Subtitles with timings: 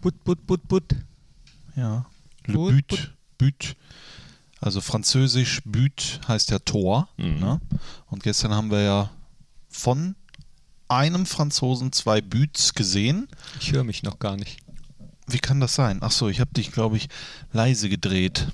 [0.00, 0.84] But, but, but, but.
[1.76, 2.06] Ja.
[2.46, 3.76] Le But, but, but.
[4.60, 7.08] Also französisch but heißt ja Tor.
[7.16, 7.38] Mhm.
[7.38, 7.60] Ne?
[8.06, 9.10] Und gestern haben wir ja
[9.68, 10.16] von
[10.88, 13.28] einem Franzosen zwei Buts gesehen.
[13.60, 14.58] Ich höre mich noch gar nicht.
[15.26, 15.98] Wie kann das sein?
[16.02, 17.08] Ach so, ich habe dich, glaube ich,
[17.52, 18.48] leise gedreht.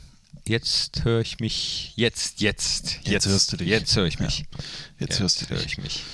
[0.46, 1.92] Jetzt höre ich mich.
[1.96, 3.00] Jetzt, jetzt.
[3.04, 3.66] Jetzt, hörst du dich.
[3.66, 4.44] Jetzt höre ich mich.
[4.98, 5.72] Jetzt hörst du höre dich.
[5.72, 6.04] ich mich.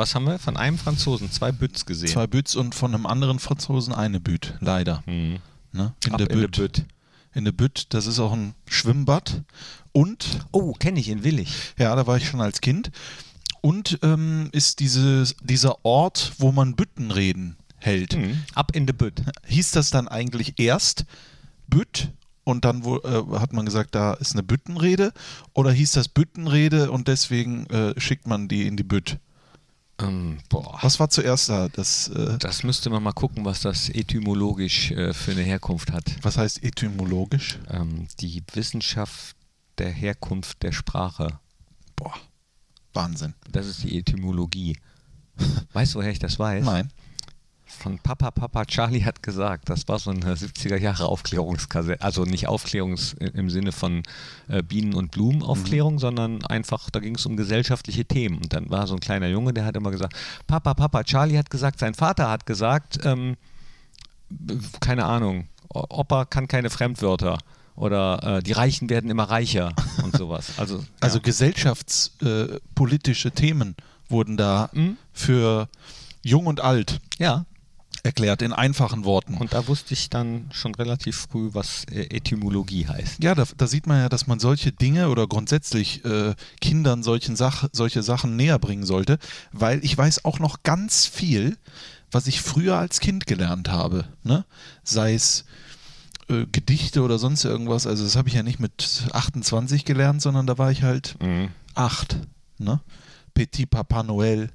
[0.00, 0.38] Was haben wir?
[0.38, 2.08] Von einem Franzosen zwei Büts gesehen.
[2.08, 5.02] Zwei Buts und von einem anderen Franzosen eine Büt, leider.
[5.04, 5.40] Mhm.
[5.72, 5.92] Ne?
[6.06, 6.56] In, der in der Büt.
[6.56, 6.84] Büt.
[7.34, 9.42] In der Büt, das ist auch ein Schwimmbad.
[9.92, 11.52] Und Oh, kenne ich in Willig.
[11.76, 12.90] Ja, da war ich schon als Kind.
[13.60, 18.16] Und ähm, ist dieses, dieser Ort, wo man Büttenreden hält.
[18.16, 18.42] Mhm.
[18.54, 19.20] Ab in der Büt.
[19.48, 21.04] Hieß das dann eigentlich erst
[21.66, 22.08] Bütt
[22.44, 25.12] und dann wo, äh, hat man gesagt, da ist eine Büttenrede?
[25.52, 29.18] Oder hieß das Büttenrede und deswegen äh, schickt man die in die Bütt?
[30.00, 30.38] Ähm.
[30.50, 31.68] Was war zuerst da?
[31.68, 36.04] Das, äh, Das müsste man mal gucken, was das etymologisch äh, für eine Herkunft hat.
[36.22, 37.58] was heißt etymologisch?
[37.68, 39.36] Ähm, die Wissenschaft
[39.78, 41.38] der Herkunft der Sprache.
[41.96, 42.14] Boah,
[42.92, 43.34] Wahnsinn.
[43.50, 44.78] Das ist die Etymologie.
[45.72, 46.64] Weißt du, woher ich das weiß?
[46.64, 46.90] Nein.
[47.78, 52.02] Von Papa Papa Charlie hat gesagt, das war so eine 70er Jahre Aufklärungskassette.
[52.02, 54.02] Also nicht Aufklärungs im Sinne von
[54.48, 58.36] äh, Bienen- und Blumenaufklärung, sondern einfach, da ging es um gesellschaftliche Themen.
[58.38, 60.14] Und dann war so ein kleiner Junge, der hat immer gesagt,
[60.46, 63.36] Papa Papa Charlie hat gesagt, sein Vater hat gesagt, ähm,
[64.80, 67.38] keine Ahnung, Opa kann keine Fremdwörter.
[67.76, 69.72] Oder äh, die Reichen werden immer reicher
[70.04, 70.58] und sowas.
[70.58, 71.22] Also, Also ja.
[71.22, 73.74] gesellschaftspolitische Themen
[74.08, 74.96] wurden da Mhm.
[75.12, 75.68] für
[76.22, 77.46] jung und alt ja,
[78.02, 79.34] erklärt in einfachen Worten.
[79.34, 83.22] und da wusste ich dann schon relativ früh, was äh, Etymologie heißt.
[83.22, 87.36] Ja, da, da sieht man ja, dass man solche Dinge oder grundsätzlich äh, Kindern solchen
[87.36, 89.18] Sach, solche Sachen näher bringen sollte,
[89.52, 91.56] weil ich weiß auch noch ganz viel,
[92.10, 94.04] was ich früher als Kind gelernt habe.
[94.22, 94.44] Ne?
[94.82, 95.44] Sei es
[96.28, 97.86] äh, Gedichte oder sonst irgendwas.
[97.86, 101.16] Also das habe ich ja nicht mit 28 gelernt, sondern da war ich halt
[101.74, 102.18] acht.
[102.58, 102.80] Ne?
[103.34, 104.50] Petit Papa Noël,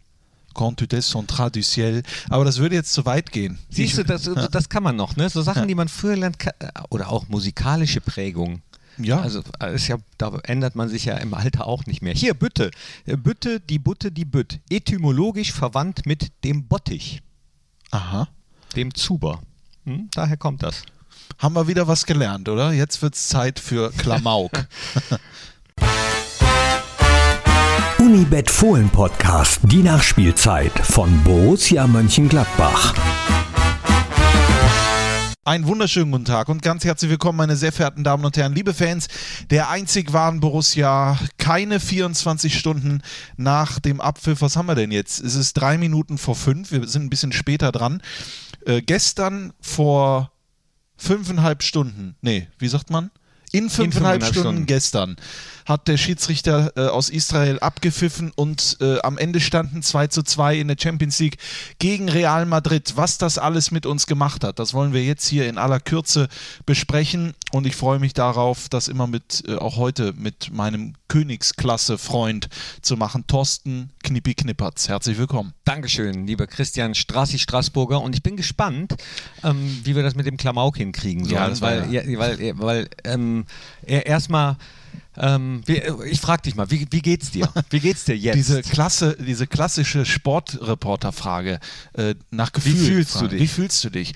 [0.56, 2.02] Conte des Central du Ciel.
[2.30, 3.60] Aber das würde jetzt zu weit gehen.
[3.70, 5.30] Siehst du, das, das kann man noch, ne?
[5.30, 6.56] So Sachen, die man früher lernt, ka-
[6.90, 8.64] oder auch musikalische Prägung.
[8.98, 9.20] Ja.
[9.20, 12.14] Also äh, ist ja, da ändert man sich ja im Alter auch nicht mehr.
[12.14, 12.72] Hier, Bütte.
[13.06, 14.60] Äh, Bütte, die Butte, die Bütt.
[14.70, 17.22] Etymologisch verwandt mit dem Bottich,
[17.92, 18.28] Aha.
[18.76, 19.42] dem Zuber.
[19.86, 20.10] Hm?
[20.14, 20.82] Daher kommt das.
[21.40, 22.72] Haben wir wieder was gelernt, oder?
[22.72, 24.66] Jetzt wird es Zeit für Klamauk.
[28.16, 32.96] Unibet Fohlen Podcast, die Nachspielzeit von Borussia Mönchengladbach.
[35.44, 38.74] Einen wunderschönen guten Tag und ganz herzlich willkommen, meine sehr verehrten Damen und Herren, liebe
[38.74, 39.10] Fans
[39.50, 41.20] der einzig wahren Borussia.
[41.38, 43.02] Keine 24 Stunden
[43.36, 44.40] nach dem Abpfiff.
[44.40, 45.20] Was haben wir denn jetzt?
[45.20, 46.72] Es ist drei Minuten vor fünf.
[46.72, 48.02] Wir sind ein bisschen später dran.
[48.66, 50.32] Äh, gestern vor
[50.96, 53.12] fünfeinhalb Stunden, nee, wie sagt man?
[53.52, 54.66] In fünfeinhalb, fünfeinhalb Stunden, Stunden.
[54.68, 55.16] gestern
[55.66, 60.58] hat der Schiedsrichter äh, aus Israel abgepfiffen und äh, am Ende standen 2 zu 2
[60.60, 61.38] in der Champions League
[61.80, 62.94] gegen Real Madrid.
[62.96, 66.28] Was das alles mit uns gemacht hat, das wollen wir jetzt hier in aller Kürze
[66.66, 72.48] besprechen und ich freue mich darauf, das immer mit, äh, auch heute mit meinem Königsklasse-Freund
[72.82, 74.88] zu machen, Thorsten Knippi Knippertz.
[74.88, 75.54] Herzlich willkommen.
[75.64, 78.02] Dankeschön, lieber Christian Strassi Straßburger.
[78.02, 78.94] Und ich bin gespannt,
[79.44, 81.56] ähm, wie wir das mit dem Klamauk hinkriegen sollen.
[81.56, 83.46] Ja, weil, ja, weil, weil ähm,
[83.84, 84.58] er- erstmal,
[85.18, 87.50] ähm, wie- ich frage dich mal, wie, wie geht's dir?
[87.70, 88.36] Wie geht's dir jetzt?
[88.36, 91.60] Diese, Klasse, diese klassische Sportreporterfrage
[91.94, 92.76] äh, nach Gefühl.
[92.76, 93.42] fühlst du dich?
[93.42, 94.14] Wie fühlst du dich?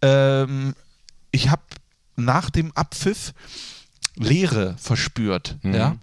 [0.00, 0.74] Ähm,
[1.30, 1.62] ich habe
[2.16, 3.32] nach dem Abpfiff
[4.16, 5.74] Leere verspürt, Mhm.
[5.74, 5.96] ja,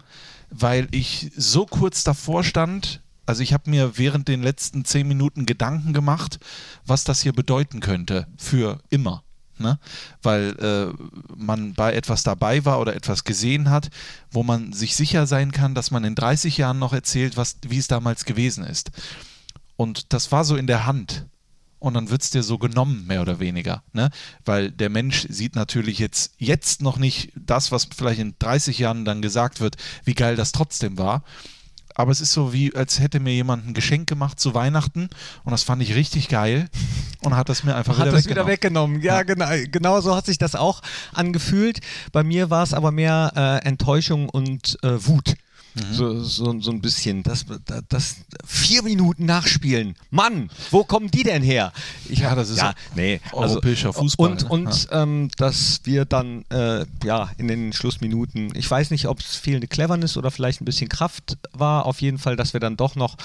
[0.50, 3.02] weil ich so kurz davor stand.
[3.28, 6.40] Also ich habe mir während den letzten zehn Minuten Gedanken gemacht,
[6.88, 9.24] was das hier bedeuten könnte für immer.
[9.60, 9.80] Ne?
[10.22, 13.90] Weil äh, man bei etwas dabei war oder etwas gesehen hat,
[14.32, 17.78] wo man sich sicher sein kann, dass man in 30 Jahren noch erzählt, was, wie
[17.78, 18.92] es damals gewesen ist.
[19.76, 21.26] Und das war so in der Hand.
[21.80, 23.84] Und dann wird es dir so genommen, mehr oder weniger.
[23.94, 24.10] Ne?
[24.44, 29.06] Weil der Mensch sieht natürlich jetzt, jetzt noch nicht das, was vielleicht in 30 Jahren
[29.06, 31.24] dann gesagt wird, wie geil das trotzdem war.
[31.96, 35.10] Aber es ist so wie, als hätte mir jemand ein Geschenk gemacht zu Weihnachten
[35.44, 36.70] und das fand ich richtig geil
[37.22, 38.48] und hat das mir einfach hat wieder das weggenommen.
[38.48, 39.02] wieder weggenommen.
[39.02, 40.82] Ja, Genau, genau so hat sich das auch
[41.14, 41.80] angefühlt.
[42.12, 45.36] Bei mir war es aber mehr äh, Enttäuschung und äh, Wut.
[45.76, 45.94] Mhm.
[45.94, 47.24] So, so, so ein bisschen.
[47.24, 49.96] Das, das, das vier Minuten nachspielen.
[50.10, 51.72] Mann, wo kommen die denn her?
[52.08, 54.50] Ich, Ja, das ist ja, nee, europäischer Fußball, Und, ne?
[54.50, 59.36] und ähm, dass wir dann äh, ja in den Schlussminuten, ich weiß nicht, ob es
[59.36, 62.96] fehlende Cleverness oder vielleicht ein bisschen Kraft war, auf jeden Fall, dass wir dann doch
[62.96, 63.18] noch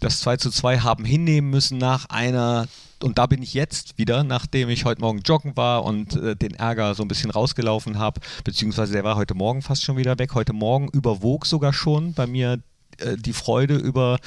[0.00, 2.66] das 2 zu 2 haben hinnehmen müssen nach einer
[3.02, 6.54] und da bin ich jetzt wieder, nachdem ich heute Morgen joggen war und äh, den
[6.54, 10.34] Ärger so ein bisschen rausgelaufen habe, beziehungsweise der war heute Morgen fast schon wieder weg.
[10.34, 12.60] Heute Morgen überwog sogar schon bei mir
[12.98, 14.18] äh, die Freude über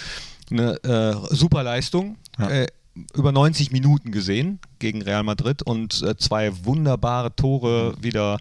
[0.50, 2.18] eine äh, super Leistung.
[2.38, 2.50] Ja.
[2.50, 2.68] Äh,
[3.16, 8.38] über 90 Minuten gesehen gegen Real Madrid und äh, zwei wunderbare Tore wieder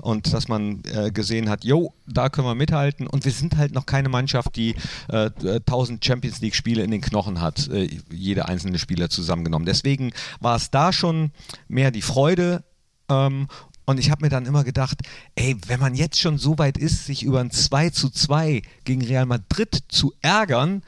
[0.00, 3.72] und dass man äh, gesehen hat, jo, da können wir mithalten und wir sind halt
[3.72, 4.74] noch keine Mannschaft, die
[5.08, 9.66] äh, 1000 Champions League Spiele in den Knochen hat, äh, jede einzelne Spieler zusammengenommen.
[9.66, 11.30] Deswegen war es da schon
[11.68, 12.64] mehr die Freude
[13.08, 13.48] ähm,
[13.86, 15.02] und ich habe mir dann immer gedacht,
[15.34, 19.02] ey, wenn man jetzt schon so weit ist, sich über ein 2 zu 2 gegen
[19.02, 20.82] Real Madrid zu ärgern,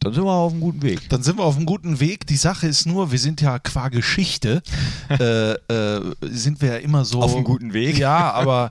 [0.00, 1.08] dann sind wir auf einem guten Weg.
[1.08, 2.26] Dann sind wir auf einem guten Weg.
[2.26, 4.62] Die Sache ist nur, wir sind ja qua Geschichte,
[5.10, 7.22] äh, äh, sind wir ja immer so.
[7.22, 7.98] Auf einem guten Weg.
[7.98, 8.70] Ja, aber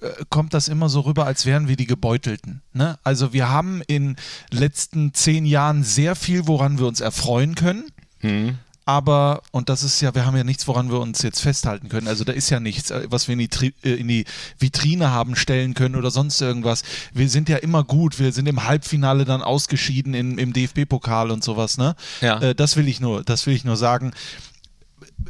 [0.00, 2.62] äh, kommt das immer so rüber, als wären wir die Gebeutelten.
[2.72, 2.98] Ne?
[3.02, 4.16] Also wir haben in
[4.52, 7.84] den letzten zehn Jahren sehr viel, woran wir uns erfreuen können.
[8.20, 8.58] Hm
[8.88, 12.08] aber, und das ist ja, wir haben ja nichts, woran wir uns jetzt festhalten können.
[12.08, 14.24] Also da ist ja nichts, äh, was wir in die, Tri äh, in die
[14.58, 16.84] Vitrine haben stellen können oder sonst irgendwas.
[17.12, 18.18] Wir sind ja immer gut.
[18.18, 21.96] Wir sind im Halbfinale dann ausgeschieden in, im DFB-Pokal und sowas, ne?
[22.22, 22.40] Ja.
[22.40, 24.12] Äh, das will ich nur, das will ich nur sagen.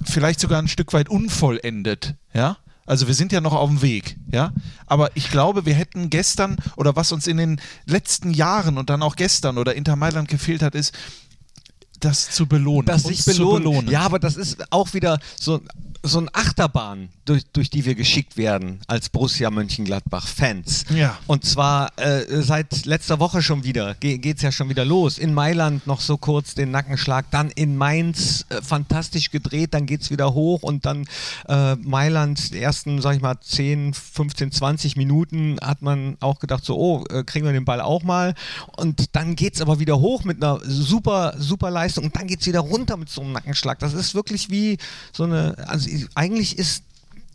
[0.04, 2.58] Vielleicht sogar ein Stück weit unvollendet, ja?
[2.86, 4.52] Also wir sind ja noch auf dem Weg, ja.
[4.86, 9.02] Aber ich glaube, wir hätten gestern oder was uns in den letzten Jahren und dann
[9.02, 10.94] auch gestern oder Inter Mailand gefehlt hat, ist,
[12.00, 12.86] das zu belohnen.
[12.86, 13.64] Das sich belohnen.
[13.64, 13.90] belohnen.
[13.90, 15.60] Ja, aber das ist auch wieder so,
[16.02, 20.86] so ein Achterbahn, durch, durch die wir geschickt werden als Borussia Mönchengladbach-Fans.
[20.94, 21.18] Ja.
[21.26, 25.18] Und zwar äh, seit letzter Woche schon wieder, ge geht es ja schon wieder los.
[25.18, 30.02] In Mailand noch so kurz den Nackenschlag, dann in Mainz äh, fantastisch gedreht, dann geht
[30.02, 31.04] es wieder hoch und dann
[31.48, 36.64] äh, Mailand, die ersten, sag ich mal, 10, 15, 20 Minuten hat man auch gedacht,
[36.64, 38.34] so, oh, äh, kriegen wir den Ball auch mal.
[38.76, 42.40] Und dann geht es aber wieder hoch mit einer super, super Leistung und dann geht
[42.40, 43.78] es wieder runter mit so einem Nackenschlag.
[43.78, 44.78] Das ist wirklich wie
[45.12, 46.84] so eine, also eigentlich ist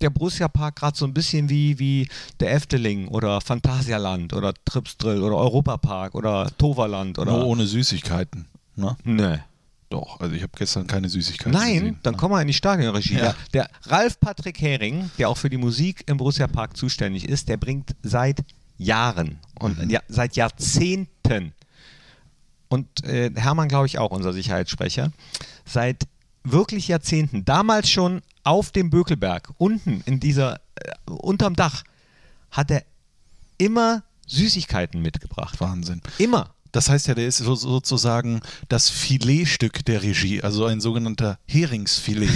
[0.02, 2.08] der Borussia Park gerade so ein bisschen wie, wie
[2.40, 7.32] der Efteling oder Phantasialand oder Tripsdrill oder Europapark oder Toverland oder.
[7.32, 8.46] Nur ohne Süßigkeiten,
[8.76, 8.96] ne?
[9.04, 9.40] Nee.
[9.90, 12.00] Doch, also ich habe gestern keine Süßigkeiten Nein, gesehen.
[12.02, 13.18] dann kommen wir in die Stadionregie.
[13.18, 13.36] Ja.
[13.54, 17.58] Der Ralf Patrick Hering, der auch für die Musik im Borussia Park zuständig ist, der
[17.58, 18.44] bringt seit
[18.80, 19.90] Jahren und mhm.
[19.92, 21.54] ja, seit Jahrzehnten
[22.70, 25.12] und äh, Hermann, glaube ich, auch unser Sicherheitssprecher,
[25.64, 26.08] seit
[26.44, 31.84] wirklich Jahrzehnten, damals schon auf dem Bökelberg, unten in dieser, äh, unterm Dach,
[32.52, 32.84] hat er
[33.58, 35.60] immer Süßigkeiten mitgebracht.
[35.60, 36.02] Wahnsinn.
[36.18, 36.53] Immer.
[36.74, 42.32] Das heißt ja, der ist so, sozusagen das Filetstück der Regie, also ein sogenannter Heringsfilet.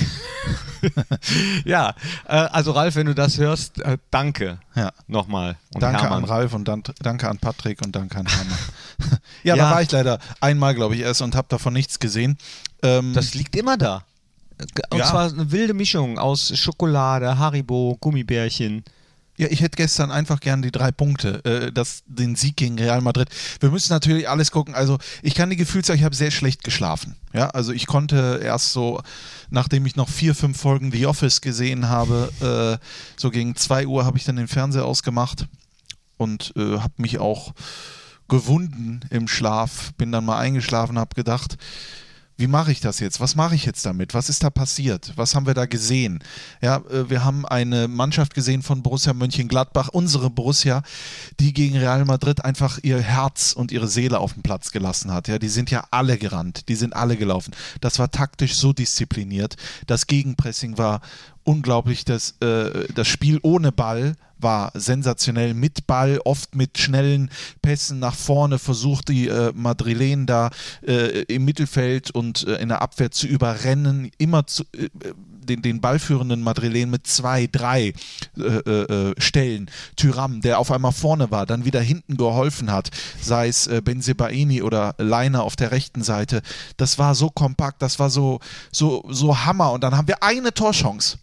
[1.66, 1.95] ja,
[2.28, 4.92] äh, also Ralf, wenn du das hörst, äh, danke ja.
[5.07, 5.57] nochmal.
[5.72, 6.24] danke Hermann.
[6.24, 8.57] an Ralf und dann, danke an Patrick und danke an Hermann.
[9.44, 12.38] ja, ja, da war ich leider einmal, glaube ich, erst und habe davon nichts gesehen.
[12.84, 14.04] Ähm, das liegt immer da.
[14.92, 15.06] Und ja.
[15.06, 18.84] zwar eine wilde Mischung aus Schokolade, Haribo, Gummibärchen.
[19.38, 23.01] Ja, ich hätte gestern einfach gern die drei Punkte, äh, das, den Sieg gegen Real
[23.01, 23.30] Madrid.
[23.60, 24.74] Wir müssen natürlich alles gucken.
[24.74, 27.16] Also ich kann die Gefühle sagen, ich habe sehr schlecht geschlafen.
[27.34, 29.00] Ja, also ich konnte erst so,
[29.51, 32.84] nachdem ich noch vier, fünf Folgen The Office gesehen habe, äh,
[33.16, 35.48] so gegen zwei Uhr habe ich dann den Fernseher ausgemacht
[36.18, 37.54] und äh, habe mich auch
[38.28, 39.94] gewunden im Schlaf.
[40.00, 41.57] Bin dann mal eingeschlafen, habe gedacht,
[42.38, 43.19] wie mache ich das jetzt?
[43.19, 44.13] Was mache ich jetzt damit?
[44.13, 45.12] Was ist da passiert?
[45.16, 46.19] Was haben wir da gesehen?
[46.62, 50.84] Ja, äh, wir haben eine Mannschaft gesehen von Borussia Mönchengladbach, unsere Borussia,
[51.39, 55.27] die gegen Real Madrid einfach ihr Herz und ihre Seele auf den Platz gelassen hat.
[55.27, 57.53] Ja, die sind ja alle gerannt, die sind alle gelaufen.
[57.82, 59.56] Das war taktisch so diszipliniert.
[59.88, 61.01] Das Gegenpressing war
[61.48, 62.06] unglaublich.
[62.06, 68.13] Das, äh, das Spiel ohne Ball war sensationell mit Ball, oft mit schnellen Pässen nach
[68.13, 70.51] vorne, versucht die äh, Madrilen da
[70.86, 74.89] äh, im Mittelfeld und äh, in der Abwehr zu überrennen, immer zu, äh,
[75.48, 77.94] den, den ballführenden Madrilen mit zwei, drei
[78.38, 79.72] äh, äh, Stellen.
[79.96, 84.62] Tyram, der auf einmal vorne war, dann wieder hinten geholfen hat, sei es äh, Benzebaini
[84.62, 86.42] oder Leiner auf der rechten Seite.
[86.75, 88.39] Das war so kompakt, das war so,
[88.72, 89.72] so, so Hammer.
[89.72, 91.18] Und dann haben wir eine Torchance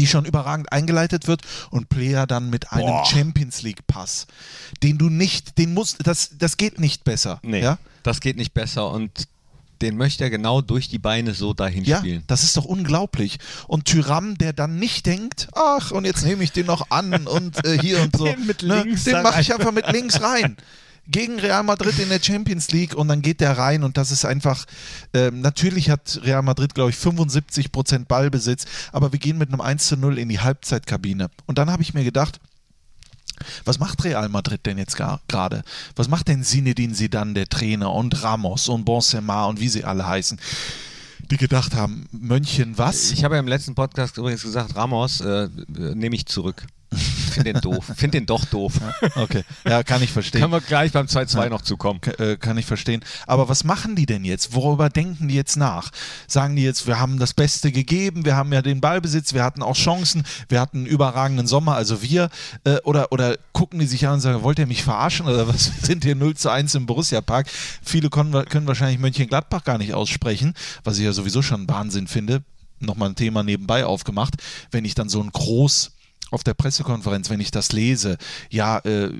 [0.00, 3.04] die schon überragend eingeleitet wird und Player dann mit einem Boah.
[3.04, 4.26] Champions League Pass,
[4.82, 7.38] den du nicht, den musst, das, das geht nicht besser.
[7.42, 7.78] Nee, ja?
[8.02, 9.28] das geht nicht besser und
[9.82, 12.22] den möchte er genau durch die Beine so dahin ja, spielen.
[12.26, 13.38] Das ist doch unglaublich.
[13.66, 17.64] Und Tyram, der dann nicht denkt, ach, und jetzt nehme ich den noch an und
[17.64, 18.24] äh, hier und so.
[18.24, 20.56] Den, mit ne, den mache ich einfach mit links rein.
[21.10, 24.24] Gegen Real Madrid in der Champions League und dann geht der rein und das ist
[24.24, 24.64] einfach,
[25.12, 29.60] äh, natürlich hat Real Madrid, glaube ich, 75 Prozent Ballbesitz, aber wir gehen mit einem
[29.60, 31.30] 1 zu 0 in die Halbzeitkabine.
[31.46, 32.40] Und dann habe ich mir gedacht,
[33.64, 35.62] was macht Real Madrid denn jetzt gerade?
[35.96, 40.06] Was macht denn Zinedine Zidane, der Trainer, und Ramos und Benzema und wie sie alle
[40.06, 40.38] heißen?
[41.30, 43.12] die gedacht haben, Mönchen was?
[43.12, 46.66] Ich habe ja im letzten Podcast übrigens gesagt, Ramos äh, nehme ich zurück.
[46.92, 47.84] Finde den doof.
[47.96, 48.74] Finde den doch doof.
[49.14, 50.40] Okay, ja, kann ich verstehen.
[50.40, 52.00] Können wir gleich beim 2-2 noch zukommen.
[52.18, 53.04] Äh, kann ich verstehen.
[53.26, 54.54] Aber was machen die denn jetzt?
[54.54, 55.90] Worüber denken die jetzt nach?
[56.26, 59.62] Sagen die jetzt, wir haben das Beste gegeben, wir haben ja den Ballbesitz, wir hatten
[59.62, 62.30] auch Chancen, wir hatten einen überragenden Sommer, also wir.
[62.64, 65.70] Äh, oder, oder gucken die sich an und sagen, wollt ihr mich verarschen oder was?
[65.80, 67.48] Wir sind hier 0 zu 1 im Borussia-Park.
[67.82, 70.54] Viele können, können wahrscheinlich Mönchengladbach gar nicht aussprechen,
[70.84, 72.42] was ich ja sowieso schon Wahnsinn finde.
[72.80, 74.34] Nochmal ein Thema nebenbei aufgemacht.
[74.70, 75.92] Wenn ich dann so ein groß
[76.30, 78.18] auf der Pressekonferenz, wenn ich das lese,
[78.50, 79.10] ja, äh,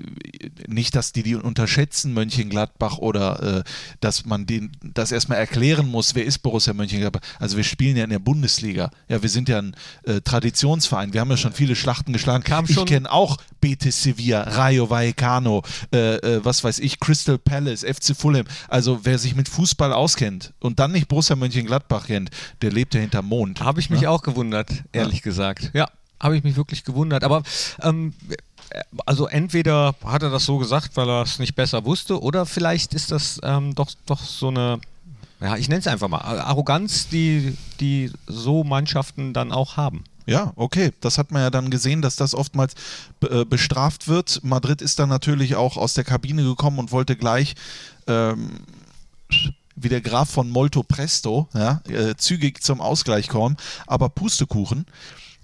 [0.67, 3.63] nicht, dass die die unterschätzen, Mönchengladbach, oder äh,
[3.99, 7.21] dass man den, das erstmal erklären muss, wer ist Borussia Mönchengladbach.
[7.39, 8.91] Also wir spielen ja in der Bundesliga.
[9.07, 11.13] Ja, wir sind ja ein äh, Traditionsverein.
[11.13, 12.43] Wir haben ja schon viele Schlachten geschlagen.
[12.43, 15.63] Kam ich kenne auch Betis Sevilla, Rayo Vallecano,
[15.93, 18.45] äh, äh, was weiß ich, Crystal Palace, FC Fulham.
[18.67, 22.29] Also wer sich mit Fußball auskennt und dann nicht Borussia Mönchengladbach kennt,
[22.61, 23.61] der lebt ja hinterm Mond.
[23.61, 25.71] Habe ich mich auch gewundert, ehrlich gesagt.
[25.73, 25.87] Ja,
[26.21, 27.23] habe ich mich wirklich gewundert.
[27.23, 27.43] Aber
[27.81, 28.13] ähm,
[29.05, 32.93] also entweder hat er das so gesagt, weil er es nicht besser wusste, oder vielleicht
[32.93, 34.79] ist das ähm, doch, doch so eine,
[35.41, 40.03] ja, ich nenne es einfach mal, Arroganz, die, die so Mannschaften dann auch haben.
[40.27, 40.91] Ja, okay.
[41.01, 42.75] Das hat man ja dann gesehen, dass das oftmals
[43.27, 44.41] äh, bestraft wird.
[44.43, 47.55] Madrid ist dann natürlich auch aus der Kabine gekommen und wollte gleich
[48.07, 48.51] ähm,
[49.75, 53.57] wie der Graf von Molto Presto ja, äh, zügig zum Ausgleich kommen.
[53.87, 54.85] Aber Pustekuchen.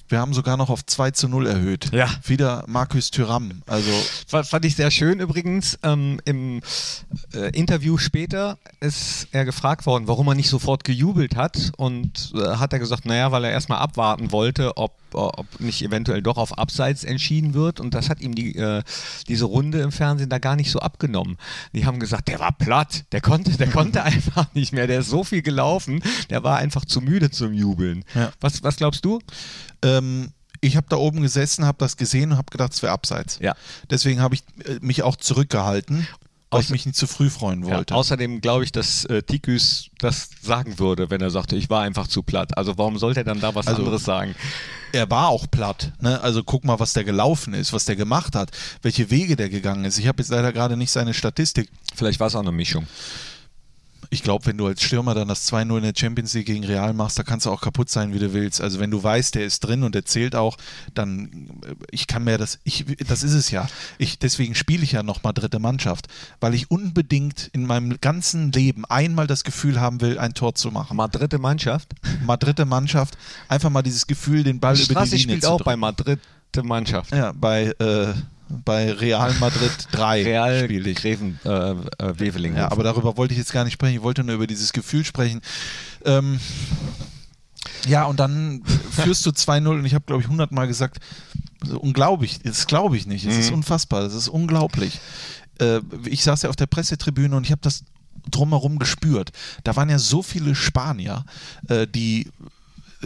[0.09, 1.91] Wir haben sogar noch auf 2 zu 0 erhöht.
[1.91, 2.09] Ja.
[2.25, 3.61] Wieder Markus Thüram.
[3.65, 3.91] Also
[4.27, 5.77] Fand, ich sehr schön übrigens.
[5.83, 6.61] Ähm, Im
[7.33, 11.71] äh, Interview später ist er gefragt worden, warum er nicht sofort gejubelt hat.
[11.75, 16.21] Und äh, hat er gesagt, naja, weil er erstmal abwarten wollte, ob, ob nicht eventuell
[16.21, 17.81] doch auf Abseits entschieden wird.
[17.81, 18.83] Und das hat ihm die, äh,
[19.27, 21.37] diese Runde im Fernsehen da gar nicht so abgenommen.
[21.73, 25.09] Die haben gesagt, der war platt, der konnte, der konnte einfach nicht mehr, der ist
[25.09, 28.05] so viel gelaufen, der war einfach zu müde zum Jubeln.
[28.15, 28.31] Ja.
[28.39, 29.19] Was, was glaubst du?
[29.83, 30.31] Ähm,
[30.61, 33.37] ich habe da oben gesessen, habe das gesehen und habe gedacht, es wäre abseits.
[33.41, 33.55] Ja.
[33.89, 36.07] Deswegen habe ich äh, mich auch zurückgehalten,
[36.49, 37.93] weil ich Außer- mich nicht zu früh freuen wollte.
[37.93, 41.81] Ja, außerdem glaube ich, dass äh, Tikus das sagen würde, wenn er sagte, ich war
[41.83, 42.57] einfach zu platt.
[42.57, 44.33] Also warum sollte er dann da was Also- anderes sagen?
[44.93, 45.91] er war auch platt.
[45.99, 46.19] Ne?
[46.21, 48.49] Also guck mal, was der gelaufen ist, was der gemacht hat,
[48.81, 49.99] welche Wege der gegangen ist.
[49.99, 51.69] Ich habe jetzt leider gerade nicht seine Statistik.
[51.93, 52.87] Vielleicht war es auch eine Mischung.
[54.09, 56.93] Ich glaube, wenn du als Stürmer dann das 2-0 in der Champions League gegen Real
[56.93, 58.61] machst, da kannst du auch kaputt sein, wie du willst.
[58.61, 60.57] Also wenn du weißt, der ist drin und der zählt auch,
[60.93, 63.67] dann äh, ich kann mir das, ich, das ist es ja.
[63.97, 66.07] Ich, deswegen spiele ich ja nochmal dritte Mannschaft,
[66.39, 70.71] weil ich unbedingt in meinem ganzen Leben einmal das Gefühl haben will, ein Tor zu
[70.71, 70.97] machen.
[70.97, 71.93] Mal dritte Mannschaft.
[72.25, 75.51] Mal dritte Mannschaft, einfach mal dieses Gefühl, den Ball über die Straße Linie spielt zu
[75.51, 76.19] auch bei Madrid
[76.63, 77.11] Mannschaft.
[77.11, 78.13] Ja, bei, äh,
[78.49, 80.97] bei Real Madrid 3 Real spiele ich.
[80.97, 81.75] Greven äh, äh,
[82.19, 82.55] Weveling.
[82.55, 83.95] Ja, aber darüber wollte ich jetzt gar nicht sprechen.
[83.95, 85.41] Ich wollte nur über dieses Gefühl sprechen.
[86.05, 86.39] Ähm,
[87.87, 90.99] ja, und dann führst du 2-0 und ich habe, glaube ich, 100 Mal gesagt,
[91.63, 93.25] so unglaublich, das glaube ich nicht.
[93.25, 94.99] Es ist unfassbar, das ist unglaublich.
[95.59, 97.83] Äh, ich saß ja auf der Pressetribüne und ich habe das
[98.29, 99.31] drumherum gespürt.
[99.63, 101.25] Da waren ja so viele Spanier,
[101.67, 102.29] äh, die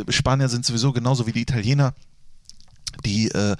[0.10, 1.94] Spanier sind sowieso genauso wie die Italiener,
[3.06, 3.56] die äh,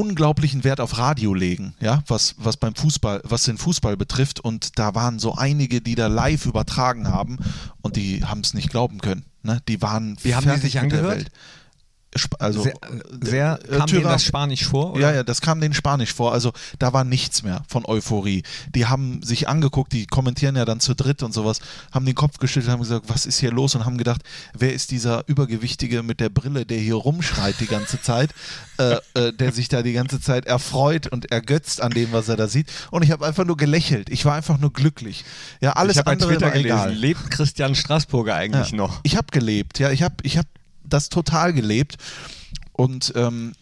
[0.00, 4.40] unglaublichen Wert auf Radio legen, ja, was, was beim Fußball, was den Fußball betrifft.
[4.40, 7.38] Und da waren so einige, die da live übertragen haben
[7.82, 9.24] und die haben es nicht glauben können.
[9.42, 9.60] Ne?
[9.68, 11.30] Die waren Wie haben die fertig sich angehört?
[12.40, 12.74] Also sehr,
[13.20, 14.92] sehr äh, kam denen das Spanisch vor?
[14.94, 15.00] Oder?
[15.00, 16.32] ja, ja, das kam denen Spanisch vor.
[16.32, 18.42] Also da war nichts mehr von Euphorie.
[18.74, 21.60] Die haben sich angeguckt, die kommentieren ja dann zu dritt und sowas,
[21.92, 23.76] haben den Kopf geschüttelt, haben gesagt, was ist hier los?
[23.76, 24.22] Und haben gedacht,
[24.54, 28.30] wer ist dieser Übergewichtige mit der Brille, der hier rumschreit die ganze Zeit,
[28.78, 32.36] äh, äh, der sich da die ganze Zeit erfreut und ergötzt an dem, was er
[32.36, 32.66] da sieht.
[32.90, 34.10] Und ich habe einfach nur gelächelt.
[34.10, 35.24] Ich war einfach nur glücklich.
[35.60, 36.92] Ja, alles ich habe bei andere Twitter war gelesen, egal.
[36.92, 38.76] lebt Christian Straßburger eigentlich Ja.
[38.76, 39.00] noch?
[39.04, 40.46] Ich habe gelebt, ja, ich habe ich hab
[40.92, 41.96] das total gelebt.
[42.72, 43.52] Und ähm,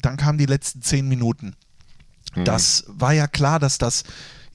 [0.00, 1.54] dann kamen die letzten zehn Minuten.
[2.34, 2.44] Mhm.
[2.44, 4.04] Das war ja klar, dass das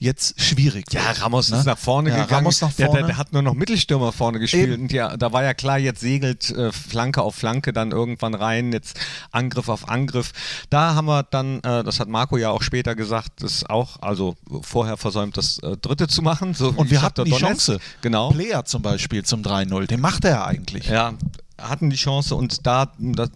[0.00, 1.22] jetzt schwierig Ja, wird.
[1.22, 1.58] Ramos ne?
[1.58, 2.34] ist nach vorne ja, gegangen.
[2.34, 3.00] Ramos nach Der, vorne.
[3.00, 4.70] der, der hat nur noch Mittelstürmer vorne gespielt.
[4.70, 4.82] Eben.
[4.82, 8.72] Und ja, da war ja klar, jetzt segelt äh, Flanke auf Flanke dann irgendwann rein,
[8.72, 8.98] jetzt
[9.32, 10.32] Angriff auf Angriff.
[10.70, 14.36] Da haben wir dann, äh, das hat Marco ja auch später gesagt, das auch, also
[14.62, 16.54] vorher versäumt, das äh, dritte zu machen.
[16.54, 17.46] So und wir hatten die Donetsk.
[17.46, 17.80] Chance.
[18.00, 18.30] Genau.
[18.30, 20.86] Player zum Beispiel zum 3-0, den macht er ja eigentlich.
[20.86, 21.14] Ja,
[21.60, 22.92] hatten die Chance und da,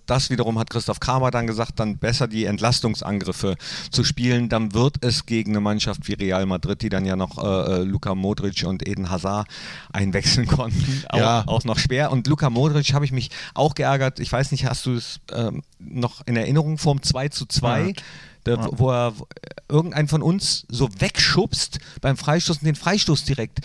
[0.07, 3.57] das, wiederum hat Christoph Kramer dann gesagt, dann besser die Entlastungsangriffe
[3.91, 7.38] zu spielen, dann wird es gegen eine Mannschaft wie Real Madrid, die dann ja noch
[7.43, 9.49] äh, äh, Luka Modric und Eden Hazard
[9.93, 11.45] einwechseln konnten, auch, Ja.
[11.47, 12.11] auch noch schwer.
[12.12, 15.62] Und Luka Modric habe ich mich auch geärgert, ich weiß nicht, hast du es ähm,
[15.79, 17.87] noch in Erinnerung vom 2 zu 2?
[17.88, 17.93] Ja.
[18.45, 19.12] Da, wo er
[19.69, 23.61] irgendeinen von uns so wegschubst beim Freistoß und den Freistoß direkt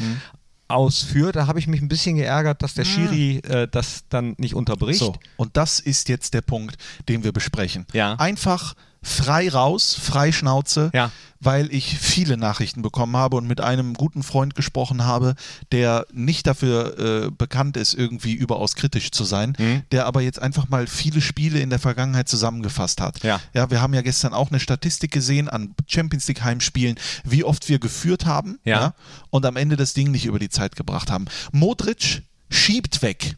[0.68, 1.36] ausführt.
[1.36, 5.00] Da habe ich mich ein bisschen geärgert, dass der Schiri äh, das dann nicht unterbricht.
[5.00, 7.86] So, und das ist jetzt der Punkt, den wir besprechen.
[7.94, 8.16] Ja.
[8.16, 8.76] Einfach
[9.08, 11.12] frei raus, frei Schnauze, Ja.
[11.40, 15.36] weil ich viele Nachrichten bekommen habe und mit einem guten Freund gesprochen habe,
[15.72, 19.84] der nicht dafür äh, bekannt ist, irgendwie überaus kritisch zu sein, Mhm.
[19.92, 23.24] der aber jetzt einfach mal viele Spiele in der Vergangenheit zusammengefasst hat.
[23.24, 23.40] Ja.
[23.54, 27.70] ja, wir haben ja gestern auch eine Statistik gesehen an Champions League Heimspielen, wie oft
[27.70, 28.94] wir geführt haben Ja.
[29.30, 31.26] und am Ende das Ding nicht über die Zeit gebracht haben.
[31.52, 33.36] Modric schiebt weg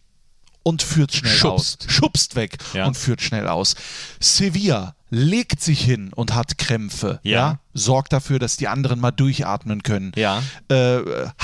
[0.63, 1.85] und führt schnell Schubst.
[1.87, 1.91] aus.
[1.93, 2.85] Schubst weg Ja.
[2.85, 3.75] und führt schnell aus.
[4.19, 7.19] Sevilla legt sich hin und hat Krämpfe.
[7.23, 7.59] Ja.
[7.73, 10.11] Sorgt dafür, dass die anderen mal durchatmen können.
[10.15, 10.43] Ja.
[10.67, 10.99] Äh,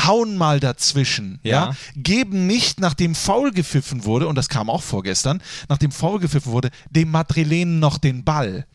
[0.05, 1.39] hauen mal dazwischen.
[1.43, 1.51] Ja.
[1.69, 1.75] Ja.
[1.95, 6.69] Geben nicht, nachdem faul gepfiffen wurde, und das kam auch vorgestern, nachdem faul gepfiffen wurde,
[6.91, 8.67] dem Madrilenen noch den Ball.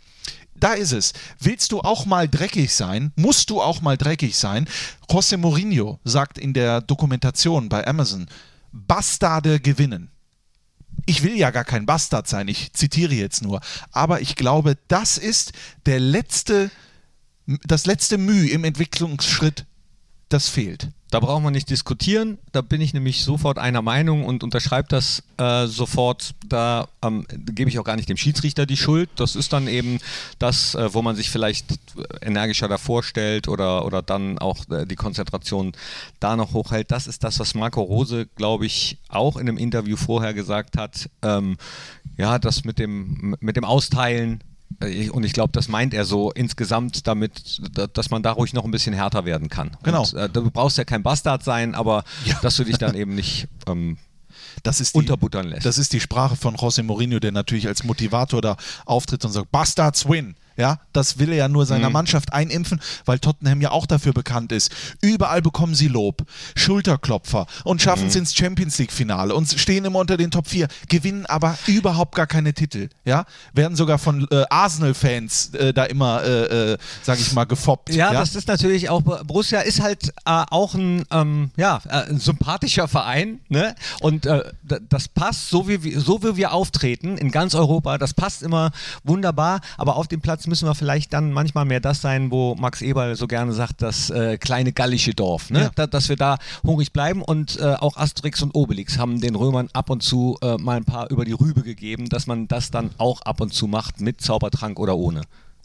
[0.57, 1.13] Da ist es.
[1.39, 3.13] Willst du auch mal dreckig sein?
[3.17, 4.69] Musst du auch mal dreckig sein?
[5.09, 8.27] José Mourinho sagt in der Dokumentation bei Amazon,
[8.73, 10.11] Bastarde gewinnen.
[11.07, 13.61] Ich will ja gar kein Bastard sein, ich zitiere jetzt nur.
[13.93, 15.53] Aber ich glaube, das ist
[15.87, 16.71] der letzte,
[17.65, 19.67] das letzte Mühe im Entwicklungsschritt,
[20.33, 20.89] das fehlt.
[21.11, 22.39] Da braucht man nicht diskutieren.
[22.53, 26.35] Da bin ich nämlich sofort einer Meinung und unterschreibe das äh, sofort.
[26.47, 29.11] Da ähm, gebe ich auch gar nicht dem Schiedsrichter die Schuld.
[29.17, 29.99] Das ist dann eben
[30.39, 31.67] das, äh, wo man sich vielleicht
[32.23, 35.73] energischer davor stellt oder, oder dann auch äh, die Konzentration
[36.21, 36.93] da noch hochhält.
[36.93, 41.11] Das ist das, was Marco Rose, glaube ich, auch in einem Interview vorher gesagt hat.
[41.23, 41.57] Ähm,
[42.17, 44.50] ja, das mit dem, mit dem Austeilen äh,
[45.13, 48.65] und ich glaube, das meint er so insgesamt damit, da- dass man da ruhig noch
[48.65, 49.77] ein bisschen härter werden kann.
[49.83, 50.03] Genau.
[50.03, 52.39] Und, äh, du brauchst ja kein Bastard sein, aber Ja.
[52.43, 53.99] dass du dich dann eben nicht ähm,
[54.63, 55.67] Das ist die, unterbuttern lässt.
[55.67, 59.51] Das ist die Sprache von José Mourinho, der natürlich als Motivator da auftritt und sagt,
[59.53, 60.35] Bastards win.
[60.57, 64.53] Ja, das will er ja nur seiner Mannschaft einimpfen, weil Tottenham ja auch dafür bekannt
[64.53, 64.71] ist.
[65.01, 70.01] Überall bekommen sie Lob, Schulterklopfer und schaffen es ins Champions League Finale und stehen immer
[70.01, 72.89] unter den Top 4, gewinnen aber überhaupt gar keine Titel.
[73.05, 77.95] Ja, werden sogar von äh, Arsenal-Fans äh, da immer, äh, äh, sag ich mal, gefoppt.
[77.95, 80.13] Ja, das ist natürlich auch, Borussia ist halt äh,
[80.51, 83.75] auch ein, ähm, ja, äh, ein sympathischer Verein, ne?
[84.01, 84.29] Und
[84.89, 88.73] das passt, so wie, so wie wir auftreten in ganz Europa, das passt immer
[89.05, 92.83] wunderbar, aber auf dem Platz müssen wir vielleicht dann manchmal mehr das sein, wo Max
[92.83, 95.61] Eberl so gerne sagt, das äh, kleine gallische Dorf, ne?
[95.63, 95.71] Ja.
[95.75, 99.69] Da, dass wir da hungrig bleiben und äh, auch Asterix und Obelix haben den Römern
[99.73, 102.91] ab und zu äh, mal ein paar über die Rübe gegeben, dass man das dann
[102.99, 105.23] auch ab und zu macht mit Zaubertrank oder ohne.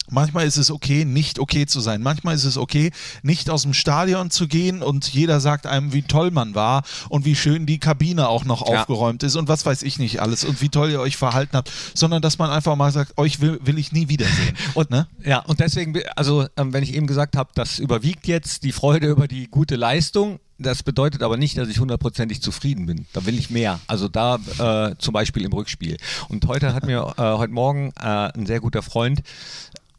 [0.09, 2.01] Manchmal ist es okay, nicht okay zu sein.
[2.01, 2.91] Manchmal ist es okay,
[3.23, 7.25] nicht aus dem Stadion zu gehen und jeder sagt einem, wie toll man war und
[7.25, 8.81] wie schön die Kabine auch noch Ja.
[8.81, 11.71] aufgeräumt ist und was weiß ich nicht alles und wie toll ihr euch verhalten habt,
[11.93, 14.55] sondern dass man einfach mal sagt, euch will, will ich nie wiedersehen.
[14.75, 15.07] Und, ne?
[15.23, 19.07] Ja, und deswegen, also ähm, wenn ich eben gesagt habe, das überwiegt jetzt die Freude
[19.07, 23.05] über die gute Leistung, das bedeutet aber nicht, dass ich hundertprozentig zufrieden bin.
[23.13, 23.79] Da will ich mehr.
[23.87, 25.97] Also da äh, zum Beispiel im Rückspiel.
[26.29, 29.21] Und heute hat mir äh, heute Morgen äh, ein sehr guter Freund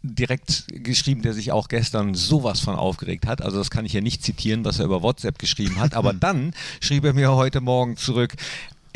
[0.03, 3.43] direkt geschrieben, der sich auch gestern sowas von aufgeregt hat.
[3.43, 5.95] Also das kann ich ja nicht zitieren, was er über WhatsApp geschrieben hat.
[5.95, 8.35] Aber dann schrieb er mir heute Morgen zurück,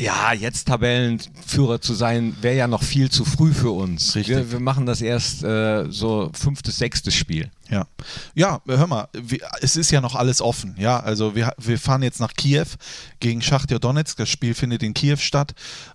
[0.01, 4.15] ja, jetzt Tabellenführer zu sein, wäre ja noch viel zu früh für uns.
[4.15, 4.35] Richtig.
[4.35, 7.51] Wir, wir machen das erst äh, so fünftes, sechstes Spiel.
[7.71, 7.87] Ja.
[8.35, 10.75] Ja, hör mal, wir, es ist ja noch alles offen.
[10.77, 12.65] Ja, also wir, wir fahren jetzt nach Kiew
[13.21, 14.17] gegen Schachtja Donetsk.
[14.17, 15.53] Das Spiel findet in Kiew statt.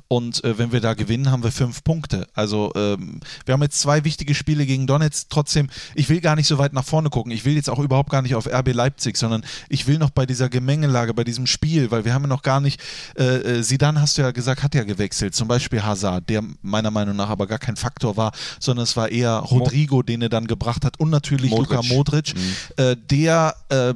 [0.08, 2.28] Und äh, wenn wir da gewinnen, haben wir fünf Punkte.
[2.32, 5.28] Also ähm, wir haben jetzt zwei wichtige Spiele gegen Donetsk.
[5.28, 7.32] Trotzdem, ich will gar nicht so weit nach vorne gucken.
[7.32, 10.24] Ich will jetzt auch überhaupt gar nicht auf RB Leipzig, sondern ich will noch bei
[10.24, 12.80] dieser Gemengelage, bei diesem Spiel, weil wir haben ja noch gar nicht,
[13.18, 15.34] äh, äh, Sidan hast du ja gesagt, hat ja gewechselt.
[15.34, 19.10] Zum Beispiel Hazard, der meiner Meinung nach aber gar kein Faktor war, sondern es war
[19.10, 21.65] eher Rodrigo, den er dann gebracht hat und natürlich Modric.
[21.68, 22.34] Luka Modric,
[22.76, 23.94] äh, der äh,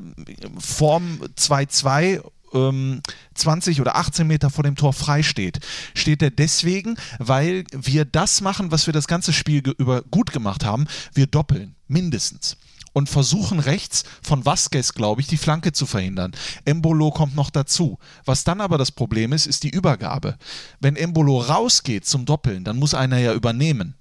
[0.58, 3.00] Form 2-2 ähm,
[3.34, 5.60] 20 oder 18 Meter vor dem Tor frei steht.
[5.94, 10.64] Steht er deswegen, weil wir das machen, was wir das ganze Spiel über gut gemacht
[10.64, 10.86] haben.
[11.14, 12.56] Wir doppeln, mindestens.
[12.92, 16.32] Und versuchen rechts von Vasquez, glaube ich, die Flanke zu verhindern.
[16.64, 18.00] Embolo kommt noch dazu.
[18.24, 20.36] Was dann aber das Problem ist, ist die Übergabe.
[20.80, 23.94] Wenn Embolo rausgeht zum Doppeln, dann muss einer ja übernehmen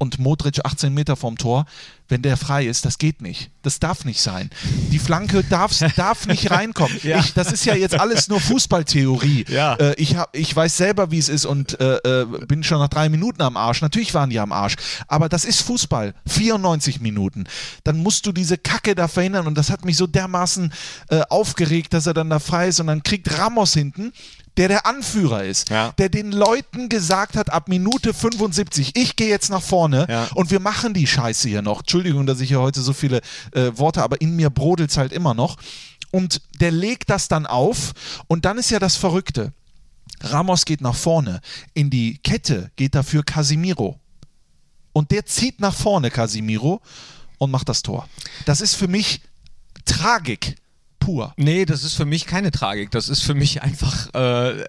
[0.00, 1.66] und Modric 18 Meter vom Tor,
[2.10, 3.50] wenn der frei ist, das geht nicht.
[3.62, 4.50] Das darf nicht sein.
[4.90, 6.98] Die Flanke darf, darf nicht reinkommen.
[7.02, 7.18] Ja.
[7.20, 9.46] Ich, das ist ja jetzt alles nur Fußballtheorie.
[9.50, 9.74] Ja.
[9.74, 12.88] Äh, ich, hab, ich weiß selber, wie es ist und äh, äh, bin schon nach
[12.88, 13.82] drei Minuten am Arsch.
[13.82, 14.76] Natürlich waren die am Arsch.
[15.08, 16.14] Aber das ist Fußball.
[16.26, 17.44] 94 Minuten.
[17.84, 19.46] Dann musst du diese Kacke da verhindern.
[19.46, 20.72] Und das hat mich so dermaßen
[21.10, 22.80] äh, aufgeregt, dass er dann da frei ist.
[22.80, 24.12] Und dann kriegt Ramos hinten
[24.56, 25.92] der der Anführer ist, Ja.
[25.96, 30.26] der den Leuten gesagt hat, ab Minute 75, ich gehe jetzt nach vorne Ja.
[30.34, 31.80] und wir machen die Scheiße hier noch.
[31.80, 33.20] Entschuldigung, dass ich hier heute so viele
[33.52, 35.56] äh, Worte, aber in mir brodelt es halt immer noch.
[36.10, 37.92] Und der legt das dann auf
[38.26, 39.52] und dann ist ja das Verrückte.
[40.20, 41.40] Ramos geht nach vorne.
[41.72, 43.98] In die Kette geht dafür Casimiro.
[44.92, 46.80] Und der zieht nach vorne Casimiro
[47.38, 48.08] und macht das Tor.
[48.44, 49.20] Das ist für mich
[49.84, 50.56] Tragik
[51.10, 51.32] pur.
[51.36, 52.90] Nee, das ist für mich keine Tragik.
[52.90, 54.64] Das ist für mich einfach äh,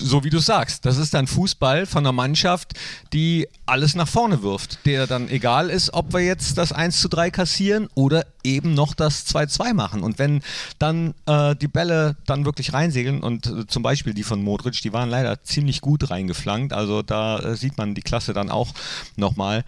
[0.00, 0.84] so, wie du sagst.
[0.84, 2.74] Das ist dann Fußball von einer Mannschaft,
[3.12, 4.84] die alles nach vorne wirft.
[4.84, 8.94] Der dann egal ist, ob wir jetzt das 1 zu 3 kassieren oder eben noch
[8.94, 10.02] das 2-2 machen.
[10.02, 10.42] Und wenn
[10.78, 14.92] dann äh, die Bälle dann wirklich reinsegeln und äh, zum Beispiel die von Modric, die
[14.92, 16.72] waren leider ziemlich gut reingeflankt.
[16.72, 18.72] Also da äh, sieht man die Klasse dann auch
[19.16, 19.64] nochmal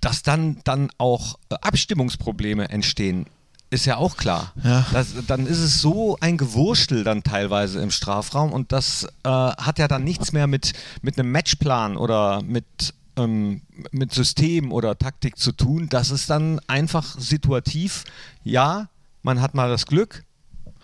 [0.00, 3.26] dass dann, dann auch äh, Abstimmungsprobleme entstehen
[3.70, 4.52] ist ja auch klar.
[4.64, 4.86] Ja.
[4.92, 9.78] Das, dann ist es so ein Gewurstel dann teilweise im Strafraum und das äh, hat
[9.78, 15.36] ja dann nichts mehr mit, mit einem Matchplan oder mit, ähm, mit System oder Taktik
[15.38, 15.88] zu tun.
[15.90, 18.04] Das ist dann einfach situativ.
[18.42, 18.88] Ja,
[19.22, 20.24] man hat mal das Glück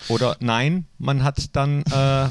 [0.08, 1.82] oder nein, man hat dann.
[1.84, 2.28] Äh,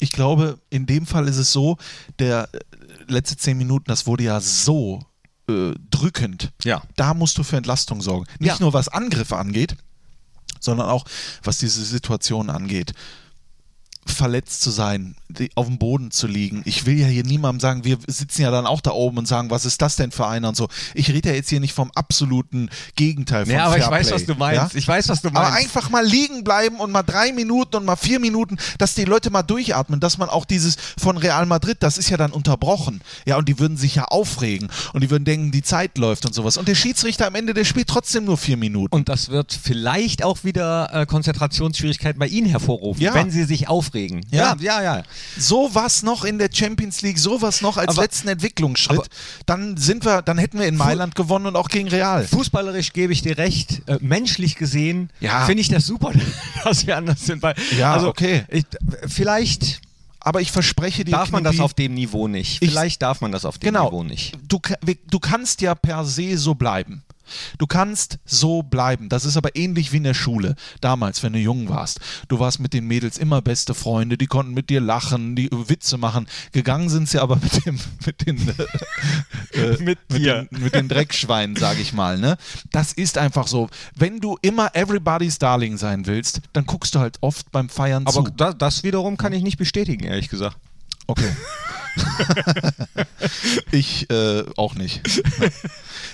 [0.00, 1.76] ich glaube, in dem Fall ist es so,
[2.18, 2.58] der äh,
[3.06, 5.00] letzte zehn Minuten, das wurde ja so
[5.48, 6.50] äh, drückend.
[6.64, 6.82] Ja.
[6.96, 8.26] Da musst du für Entlastung sorgen.
[8.40, 8.56] Nicht Ja.
[8.58, 9.76] nur was Angriffe angeht,
[10.64, 11.04] sondern auch
[11.42, 12.92] was diese Situation angeht.
[14.04, 15.14] Verletzt zu sein,
[15.54, 16.62] auf dem Boden zu liegen.
[16.64, 19.50] Ich will ja hier niemandem sagen, wir sitzen ja dann auch da oben und sagen,
[19.50, 20.68] was ist das denn für einer und so.
[20.94, 24.12] Ich rede ja jetzt hier nicht vom absoluten Gegenteil von ja, aber ich Fairplay, weiß,
[24.12, 24.72] was du meinst.
[24.74, 24.78] Ja?
[24.78, 25.48] Ich weiß, was du meinst.
[25.48, 29.04] Aber einfach mal liegen bleiben und mal drei Minuten und mal vier Minuten, dass die
[29.04, 33.00] Leute mal durchatmen, dass man auch dieses von Real Madrid, das ist ja dann unterbrochen.
[33.24, 36.34] Ja, und die würden sich ja aufregen und die würden denken, die Zeit läuft und
[36.34, 36.56] sowas.
[36.56, 38.92] Und der Schiedsrichter am Ende, der spielt trotzdem nur vier Minuten.
[38.92, 43.14] Und das wird vielleicht auch wieder äh, Konzentrationsschwierigkeiten bei Ihnen hervorrufen, Ja.
[43.14, 43.91] wenn Sie sich aufregen.
[44.30, 44.56] Ja.
[44.60, 44.96] ja, ja.
[44.98, 45.02] ja.
[45.38, 49.06] Sowas noch in der Champions League, sowas noch als Aber- letzten Entwicklungsschritt, aber-
[49.46, 52.26] dann sind wir, dann hätten wir in Mailand gewonnen und auch gegen Real.
[52.26, 53.82] Fußballerisch gebe ich dir recht.
[53.88, 55.46] Äh, menschlich gesehen Ja.
[55.46, 56.12] finde ich das super,
[56.64, 57.42] dass wir anders sind.
[57.42, 58.44] Weil, Ja, also, okay.
[58.48, 58.64] Ich,
[59.06, 59.80] vielleicht
[60.20, 62.62] Aber ich verspreche dir, darf man das auf dem Niveau nicht.
[62.62, 64.36] Ich- Vielleicht darf man das auf dem genau, Niveau nicht.
[64.46, 64.60] Du,
[65.10, 67.02] du kannst ja per se so bleiben.
[67.58, 69.08] Du kannst so bleiben.
[69.08, 70.54] Das ist aber ähnlich wie in der Schule.
[70.80, 72.00] Damals, wenn du jung warst.
[72.28, 75.98] Du warst mit den Mädels immer beste Freunde, die konnten mit dir lachen, die Witze
[75.98, 76.26] machen.
[76.52, 80.88] Gegangen sind sie aber mit, dem, mit den, äh, äh, Mit mit, den, mit den
[80.88, 82.18] Dreckschweinen, sage ich mal.
[82.18, 82.36] Ne?
[82.70, 83.68] Das ist einfach so.
[83.94, 88.24] Wenn du immer everybody's Darling sein willst, dann guckst du halt oft beim Feiern Aber
[88.24, 88.30] zu.
[88.36, 90.56] da, das wiederum kann ich nicht bestätigen, ehrlich gesagt.
[91.06, 91.30] Okay.
[93.72, 95.02] ich äh, auch nicht.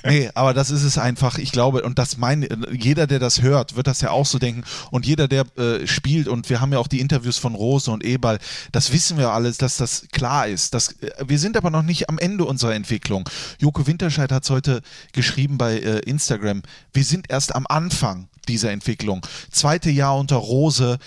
[0.04, 1.38] nee, aber das ist es einfach.
[1.38, 4.64] Ich glaube, und das meine, jeder, der das hört, wird das ja auch so denken.
[4.90, 8.04] Und jeder, der äh, spielt, und wir haben ja auch die Interviews von Rose und
[8.04, 8.38] Ebal,
[8.72, 10.74] das wissen wir alles, dass das klar ist.
[10.74, 13.28] Das, äh, wir sind aber noch nicht am Ende unserer Entwicklung.
[13.58, 16.62] Joko Winterscheid hat es heute geschrieben bei äh, Instagram.
[16.92, 19.24] Wir sind erst am Anfang dieser Entwicklung.
[19.50, 20.98] Zweite Jahr unter Rose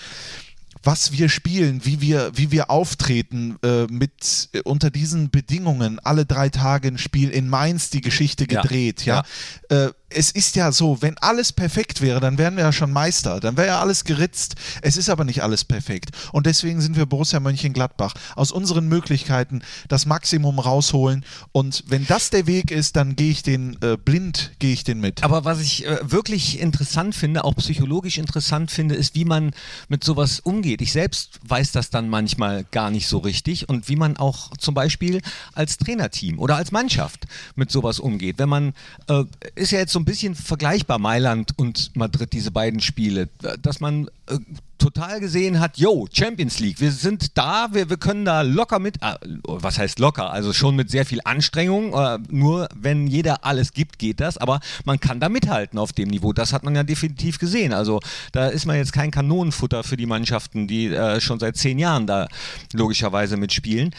[0.84, 6.26] was wir spielen, wie wir, wie wir auftreten, äh, mit äh, unter diesen Bedingungen, alle
[6.26, 8.62] drei Tage ein Spiel in Mainz die Geschichte Ja.
[8.62, 9.24] gedreht, ja.
[9.70, 13.40] Äh, es ist ja so, wenn alles perfekt wäre, dann wären wir ja schon Meister,
[13.40, 14.56] dann wäre ja alles geritzt.
[14.82, 16.12] Es ist aber nicht alles perfekt.
[16.32, 18.14] Und deswegen sind wir Borussia Mönchengladbach.
[18.36, 21.26] Aus unseren Möglichkeiten das Maximum rausholen.
[21.52, 25.00] Und wenn das der Weg ist, dann gehe ich den äh, blind, gehe ich den
[25.00, 25.24] mit.
[25.24, 29.52] Aber was ich äh, wirklich interessant finde, auch psychologisch interessant finde, ist, wie man
[29.88, 30.82] mit sowas umgeht.
[30.82, 34.74] Ich selbst weiß das dann manchmal gar nicht so richtig und wie man auch zum
[34.74, 35.22] Beispiel
[35.54, 38.40] als Trainerteam oder als Mannschaft mit sowas umgeht.
[38.40, 38.74] Wenn man,
[39.08, 39.24] äh,
[39.56, 43.30] ist ja jetzt so ein bisschen vergleichbar Mailand und Madrid, diese beiden Spiele,
[43.62, 44.38] dass man äh,
[44.82, 48.98] total gesehen hat, yo, Champions League, wir sind da, wir, wir können da locker mit,
[49.02, 53.74] äh, was heißt locker, also schon mit sehr viel Anstrengung, äh, nur wenn jeder alles
[53.74, 56.84] gibt, geht das, aber man kann da mithalten auf dem Niveau, das hat man ja
[56.84, 58.00] definitiv gesehen, also
[58.32, 62.08] da ist man jetzt kein Kanonenfutter für die Mannschaften, die äh, schon seit zehn Jahren
[62.08, 62.28] da
[62.74, 63.94] logischerweise mitspielen.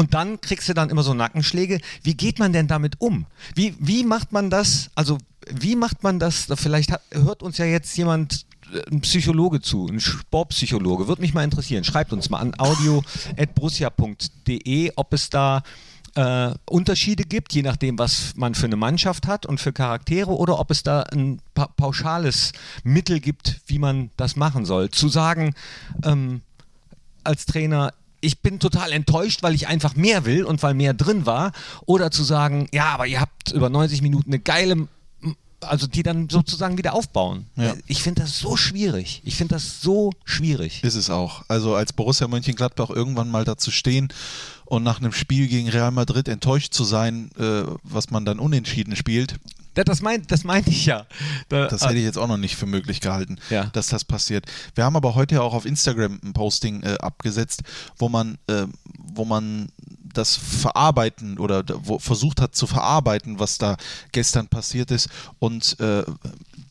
[0.00, 1.78] Und dann kriegst du dann immer so Nackenschläge.
[2.02, 3.26] Wie geht man denn damit um?
[3.54, 4.90] Wie, wie macht man das?
[4.94, 6.46] Also, wie macht man das?
[6.54, 11.06] Vielleicht hat, hört uns ja jetzt jemand, äh, ein Psychologe zu, ein Sportpsychologe.
[11.06, 11.84] Würde mich mal interessieren.
[11.84, 15.62] Schreibt uns mal an audio.borussia.de, ob es da
[16.14, 20.58] äh, Unterschiede gibt, je nachdem, was man für eine Mannschaft hat und für Charaktere, oder
[20.58, 22.52] ob es da ein pa pauschales
[22.84, 24.88] Mittel gibt, wie man das machen soll.
[24.88, 25.54] Zu sagen,
[26.04, 26.40] ähm,
[27.22, 31.26] als Trainer, ich bin total enttäuscht, weil ich einfach mehr will und weil mehr drin
[31.26, 31.52] war.
[31.86, 34.88] Oder zu sagen, ja, aber ihr habt über 90 Minuten eine geile,
[35.60, 37.46] also die dann sozusagen wieder aufbauen.
[37.56, 37.74] Ja.
[37.86, 39.20] Ich finde das so schwierig.
[39.24, 40.82] Ich finde das so schwierig.
[40.84, 41.44] Ist es auch.
[41.48, 44.08] Also als Borussia Mönchengladbach irgendwann mal dazu stehen
[44.64, 48.96] und nach einem Spiel gegen Real Madrid enttäuscht zu sein, äh, was man dann unentschieden
[48.96, 49.36] spielt,
[49.74, 51.06] Da- Das meinte das meint ich ja.
[51.48, 53.66] Da, das hätte ich jetzt auch noch nicht für möglich gehalten, Ja.
[53.66, 54.46] dass das passiert.
[54.74, 57.62] Wir haben aber heute ja auch auf Instagram ein Posting äh, abgesetzt,
[57.96, 58.66] wo man, äh,
[58.98, 59.68] wo man
[60.12, 61.64] das verarbeiten oder
[61.98, 63.76] versucht hat zu verarbeiten, was da
[64.12, 65.08] gestern passiert ist.
[65.38, 66.04] Und äh,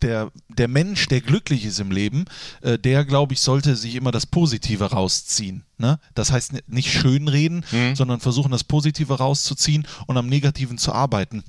[0.01, 2.25] der, der Mensch, der glücklich ist im Leben,
[2.61, 5.63] äh, der, glaube ich, sollte sich immer das Positive rausziehen.
[5.77, 5.99] Ne?
[6.15, 11.43] Das heißt nicht schönreden, sondern versuchen, das Positive rauszuziehen und am Negativen zu arbeiten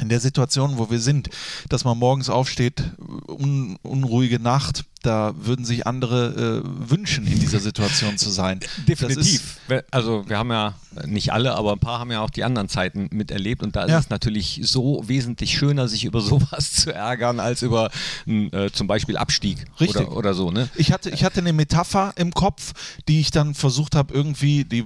[0.00, 1.30] in der Situation, wo wir sind,
[1.68, 2.82] dass man morgens aufsteht,
[3.28, 8.60] un, unruhige Nacht, da würden sich andere äh, wünschen, in dieser Situation zu sein.
[8.60, 9.58] Ist, Definitiv.
[9.68, 10.74] Wir- Also wir haben ja,
[11.06, 13.90] nicht alle, aber ein paar haben ja auch die anderen Zeiten miterlebt und da ist
[13.90, 13.98] Ja.
[13.98, 17.90] es natürlich so wesentlich schöner, sich über sowas zu ärgern, als über
[18.26, 20.02] äh, zum Beispiel Abstieg Richtig.
[20.06, 20.50] Oder, oder so.
[20.50, 20.68] Ne?
[20.76, 22.72] ich hatte, ich hatte eine Metapher im Kopf,
[23.08, 24.84] die ich dann versucht habe, irgendwie, die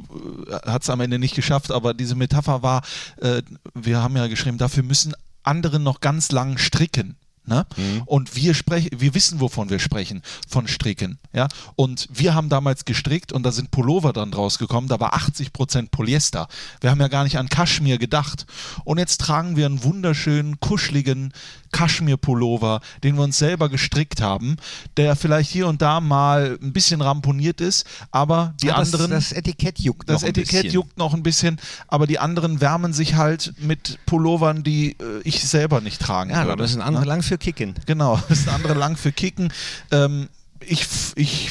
[0.67, 2.83] hat es am Ende nicht geschafft, aber diese Metapher war,
[3.21, 3.43] äh,
[3.75, 7.17] wir haben ja geschrieben, dafür müssen andere noch ganz lang stricken.
[7.49, 7.67] Ne?
[8.07, 11.19] Und wir sprechen, wir wissen, wovon wir sprechen, von Stricken.
[11.33, 11.49] Ja?
[11.77, 16.49] Und wir haben damals gestrickt und da sind Pullover dann rausgekommen, da war 80% Polyester.
[16.81, 18.47] Wir haben ja gar nicht an Kaschmir gedacht.
[18.85, 21.33] Und jetzt tragen wir einen wunderschönen, kuscheligen
[21.73, 24.57] Kaschmir-Pullover, den wir uns selber gestrickt haben,
[24.97, 29.11] der vielleicht hier und da mal ein bisschen ramponiert ist, aber die Ja, das, anderen.
[29.13, 30.73] Das Etikett juckt Das noch ein Etikett bisschen.
[30.75, 35.47] juckt noch ein bisschen, aber die anderen wärmen sich halt mit Pullovern, die äh, ich
[35.47, 36.53] selber nicht tragen Ja, würde.
[36.53, 37.09] aber das sind andere ne?
[37.09, 37.75] lang für Kicken.
[37.87, 39.53] Genau, das sind andere lang für Kicken.
[39.91, 40.29] Ähm,
[40.61, 41.51] ich, ich,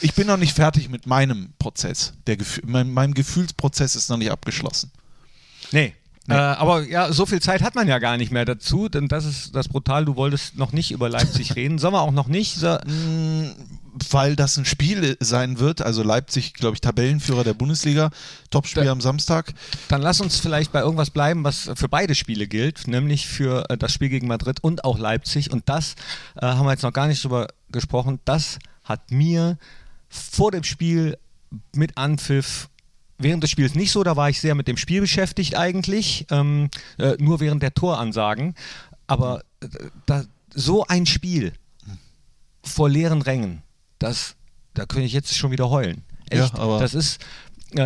[0.00, 2.12] ich bin noch nicht fertig mit meinem Prozess.
[2.26, 4.90] Der Gefühl, mein, mein Gefühlsprozess ist noch nicht abgeschlossen.
[5.72, 5.94] Nee.
[6.28, 9.24] Äh, aber ja, so viel Zeit hat man ja gar nicht mehr dazu, denn das
[9.24, 10.04] ist das brutal.
[10.04, 11.78] Du wolltest noch nicht über Leipzig reden.
[11.78, 12.56] Sollen wir auch noch nicht?
[12.56, 12.78] So,
[14.10, 18.10] Weil das ein Spiel sein wird, also Leipzig, glaube ich, Tabellenführer der Bundesliga,
[18.50, 19.54] Topspiel am Samstag.
[19.88, 23.76] Dann lass uns vielleicht bei irgendwas bleiben, was für beide Spiele gilt, nämlich für äh,
[23.76, 25.52] das Spiel gegen Madrid und auch Leipzig.
[25.52, 25.94] Und das
[26.36, 28.20] äh, haben wir jetzt noch gar nicht drüber gesprochen.
[28.24, 29.58] Das hat mir
[30.08, 31.18] vor dem Spiel
[31.74, 32.68] mit Anpfiff
[33.18, 34.02] während des Spiels nicht so.
[34.04, 38.54] Da war ich sehr mit dem Spiel beschäftigt eigentlich, ähm, äh, nur während der Toransagen.
[39.06, 39.68] Aber äh,
[40.06, 40.24] da,
[40.54, 41.52] so ein Spiel
[42.62, 43.62] vor leeren Rängen,
[43.98, 44.34] das,
[44.74, 46.02] da könnte ich jetzt schon wieder heulen.
[46.32, 47.20] Ja, Echt, aber- das ist,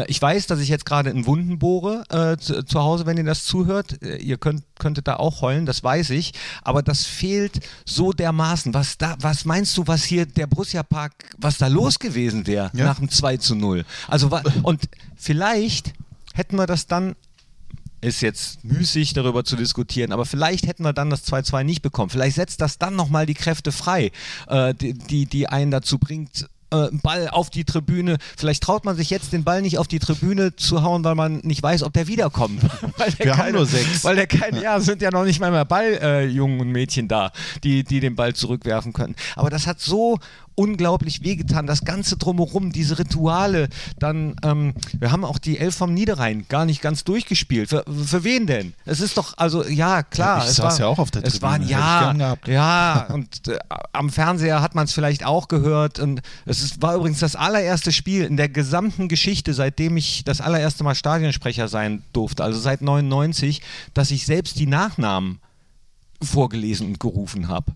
[0.09, 3.25] ich weiß, dass ich jetzt gerade in Wunden bohre äh, zu, zu Hause, wenn ihr
[3.25, 4.03] das zuhört.
[4.03, 6.33] Äh, ihr könnt, könntet da auch heulen, das weiß ich.
[6.63, 8.75] Aber das fehlt so dermaßen.
[8.75, 12.71] Was, da, was meinst du, was hier der Borussia Park, was da los gewesen wäre
[12.75, 12.85] Ja.
[12.85, 13.85] nach dem 2 zu 0?
[14.07, 14.31] Also,
[14.63, 14.83] und
[15.17, 15.95] vielleicht
[16.35, 17.17] hätten wir das dann
[18.03, 22.09] ist jetzt müßig darüber zu diskutieren, aber vielleicht hätten wir dann das 2-2 nicht bekommen.
[22.09, 24.11] Vielleicht setzt das dann nochmal die Kräfte frei,
[24.47, 28.19] äh, die, die, die einen dazu bringt, äh, Ball auf die Tribüne.
[28.37, 31.39] Vielleicht traut man sich jetzt den Ball nicht auf die Tribüne zu hauen, weil man
[31.39, 32.63] nicht weiß, ob der wiederkommt.
[32.97, 34.05] weil der Wir haben nur sechs.
[34.05, 37.33] Weil der keine, ja, sind ja noch nicht mal mehr Balljungen äh, und Mädchen da,
[37.65, 39.15] die, die den Ball zurückwerfen können.
[39.37, 40.19] Aber das hat so
[40.55, 45.95] unglaublich wehgetan, das Ganze drumherum, diese Rituale, dann, ähm, wir haben auch die Elf vom
[45.95, 47.71] Niederrhein gar nicht ganz durchgespielt.
[47.71, 48.75] Für, für wen denn?
[48.85, 50.39] Es ist doch, also ja, klar.
[50.39, 53.07] Ja, ich es saß war, ja auch auf der es Tribüne, Waren, ich ja, ja,
[53.13, 53.59] und äh,
[53.93, 55.99] am Fernseher hat man es vielleicht auch gehört.
[55.99, 60.41] Und es ist, war übrigens das allererste Spiel in der gesamten Geschichte, seitdem ich das
[60.41, 63.63] allererste Mal Stadionsprecher sein durfte, also seit 99,
[63.95, 65.41] dass ich selbst die Nachnamen
[66.23, 67.73] vorgelesen und gerufen habe.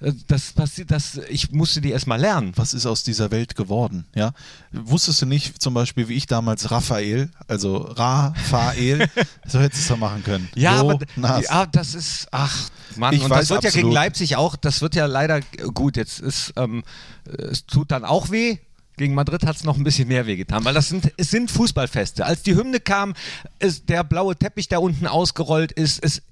[0.00, 2.52] Äh, Das passiert, das, ich musste die erstmal lernen.
[2.56, 4.06] was ist aus dieser Welt geworden?
[4.14, 4.32] Ja?
[4.72, 9.08] Wusstest du nicht, zum Beispiel wie ich damals Raphael, also Raphael,
[9.46, 10.48] so hättest du es doch machen können.
[10.54, 13.94] Ja, aber ja, das ist, ach Mann, Ich und weiß das wird ja gegen absolut.
[13.94, 15.40] Leipzig auch, das wird ja leider
[15.74, 16.82] gut, jetzt ist, ähm,
[17.24, 18.58] es tut dann auch weh.
[18.98, 22.24] Gegen Madrid hat es noch ein bisschen mehr wehgetan, weil das sind, es sind Fußballfeste.
[22.24, 23.12] Als die Hymne kam,
[23.58, 26.22] ist der blaue Teppich, der unten ausgerollt ist, es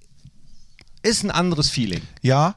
[1.03, 2.00] ist ein anderes Feeling.
[2.22, 2.57] Ja,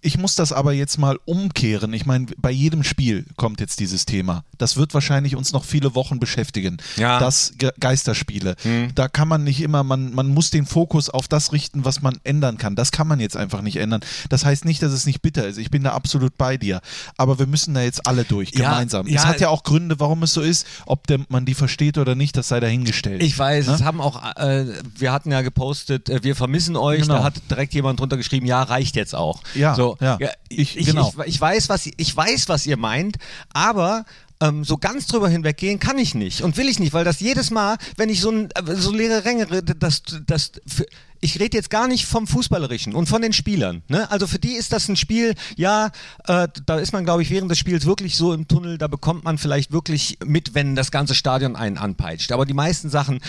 [0.00, 1.92] ich muss das aber jetzt mal umkehren.
[1.92, 4.44] Ich meine, bei jedem Spiel kommt jetzt dieses Thema.
[4.56, 6.76] Das wird wahrscheinlich uns noch viele Wochen beschäftigen.
[6.96, 7.18] Ja.
[7.18, 8.54] Das Ge Geisterspiele.
[8.94, 12.18] Da kann man nicht immer, man, man muss den Fokus auf das richten, was man
[12.24, 12.76] ändern kann.
[12.76, 14.00] Das kann man jetzt einfach nicht ändern.
[14.28, 15.58] Das heißt nicht, dass es nicht bitter ist.
[15.58, 16.80] Ich bin da absolut bei dir.
[17.16, 19.06] Aber wir müssen da jetzt alle durch, Ja, gemeinsam.
[19.08, 19.16] ja.
[19.20, 20.66] es hat ja auch Gründe, warum es so ist.
[20.86, 23.22] Ob der, man die versteht oder nicht, das sei dahingestellt.
[23.22, 23.72] Ich weiß, Ne?
[23.74, 27.14] es haben auch, äh, wir hatten ja gepostet, äh, wir vermissen euch, Genau.
[27.14, 29.42] da hat direkt jemand drunter geschrieben, ja, reicht jetzt auch.
[29.54, 30.18] Ja, so, ja.
[30.48, 31.12] ich, Ich- ich, genau.
[31.24, 33.16] ich, ich, weiß, was, ich weiß, was ihr meint,
[33.52, 34.04] aber
[34.40, 37.50] ähm, so ganz drüber hinweggehen kann ich nicht und will ich nicht, weil das jedes
[37.50, 40.86] Mal, wenn ich so, ein, äh, so leere Ränge rede, das, das, für,
[41.20, 43.82] ich rede jetzt gar nicht vom Fußballerischen und von den Spielern.
[43.88, 44.08] Ne?
[44.12, 45.90] Also für die ist das ein Spiel, ja,
[46.28, 49.24] äh, da ist man, glaube ich, während des Spiels wirklich so im Tunnel, da bekommt
[49.24, 52.30] man vielleicht wirklich mit, wenn das ganze Stadion einen anpeitscht.
[52.30, 53.20] Aber die meisten Sachen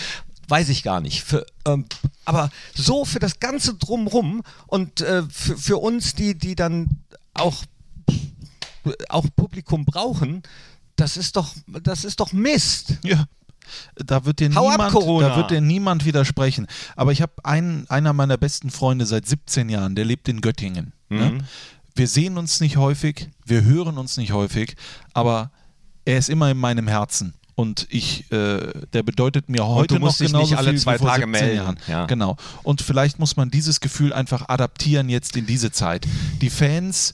[0.50, 1.22] weiß ich gar nicht.
[1.22, 1.86] Für, ähm,
[2.24, 7.02] aber so für das Ganze drumrum und äh, für, für uns, die, die dann
[7.34, 7.62] auch,
[9.08, 10.42] auch Publikum brauchen,
[10.96, 12.94] das ist doch, das ist doch Mist.
[13.04, 13.24] Ja.
[13.94, 15.28] Da wird, dir ab, niemand, Corona.
[15.28, 16.66] da wird dir niemand widersprechen.
[16.96, 20.92] Aber ich habe einen, einer meiner besten Freunde seit 17 Jahren, der lebt in Göttingen.
[21.08, 21.30] Ne?
[21.30, 21.44] Mhm.
[21.94, 24.76] Wir sehen uns nicht häufig, wir hören uns nicht häufig,
[25.12, 25.50] aber
[26.04, 27.34] er ist immer in meinem Herzen.
[27.60, 31.08] Und ich, äh, der bedeutet mir heute noch genauso nicht alle viel zwei wie vor
[31.08, 31.56] Tage 17 melden.
[31.56, 31.78] Jahren.
[31.88, 32.06] Ja.
[32.06, 32.38] Genau.
[32.62, 36.06] Und vielleicht muss man dieses Gefühl einfach adaptieren jetzt in diese Zeit.
[36.40, 37.12] Die Fans,